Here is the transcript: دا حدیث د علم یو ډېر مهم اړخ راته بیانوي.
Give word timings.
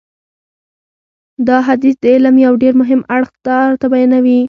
دا 1.47 1.57
حدیث 1.67 1.95
د 2.03 2.05
علم 2.15 2.35
یو 2.45 2.53
ډېر 2.63 2.73
مهم 2.81 3.01
اړخ 3.15 3.29
راته 3.47 3.85
بیانوي. 3.93 4.39